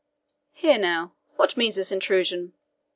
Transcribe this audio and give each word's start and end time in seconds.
How 0.63 0.77
now! 0.77 1.13
what 1.35 1.55
means 1.55 1.75
this 1.75 1.91
intrusion?" 1.91 2.53